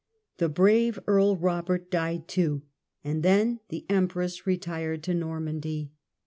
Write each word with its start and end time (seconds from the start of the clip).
The 0.37 0.49
brave 0.49 0.97
Earl 1.05 1.37
Robert 1.37 1.91
(fied 1.91 2.27
too; 2.27 2.63
and 3.03 3.21
then 3.21 3.59
the 3.69 3.85
empress 3.87 4.47
retired 4.47 5.03
to 5.03 5.13
Normandy. 5.13 5.91